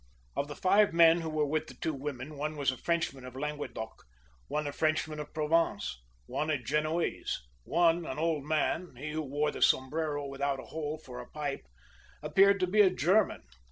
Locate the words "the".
0.47-0.55, 1.67-1.75, 9.51-9.61